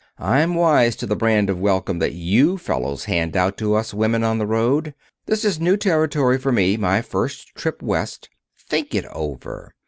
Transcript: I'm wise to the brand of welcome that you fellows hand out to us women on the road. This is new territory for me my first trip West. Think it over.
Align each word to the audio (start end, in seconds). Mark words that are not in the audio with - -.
I'm 0.17 0.55
wise 0.55 0.95
to 0.95 1.05
the 1.05 1.15
brand 1.15 1.47
of 1.51 1.59
welcome 1.59 1.99
that 1.99 2.13
you 2.13 2.57
fellows 2.57 3.03
hand 3.03 3.37
out 3.37 3.55
to 3.59 3.75
us 3.75 3.93
women 3.93 4.23
on 4.23 4.39
the 4.39 4.47
road. 4.47 4.95
This 5.27 5.45
is 5.45 5.59
new 5.59 5.77
territory 5.77 6.39
for 6.39 6.51
me 6.51 6.75
my 6.75 7.03
first 7.03 7.49
trip 7.53 7.83
West. 7.83 8.27
Think 8.57 8.95
it 8.95 9.05
over. 9.11 9.75